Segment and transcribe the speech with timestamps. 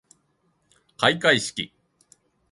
[0.97, 1.71] 開会式